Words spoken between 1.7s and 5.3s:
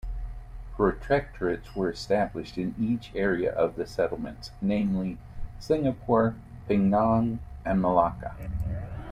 were established in each area of the Settlements, namely